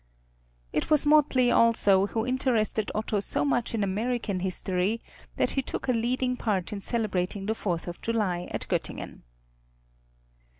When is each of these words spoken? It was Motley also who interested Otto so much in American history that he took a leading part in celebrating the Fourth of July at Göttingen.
It 0.73 0.89
was 0.89 1.05
Motley 1.05 1.51
also 1.51 2.07
who 2.07 2.25
interested 2.25 2.91
Otto 2.95 3.19
so 3.19 3.45
much 3.45 3.75
in 3.75 3.83
American 3.83 4.39
history 4.39 4.99
that 5.35 5.51
he 5.51 5.61
took 5.61 5.87
a 5.87 5.91
leading 5.93 6.35
part 6.37 6.73
in 6.73 6.81
celebrating 6.81 7.45
the 7.45 7.53
Fourth 7.53 7.87
of 7.87 8.01
July 8.01 8.47
at 8.49 8.67
Göttingen. 8.67 9.19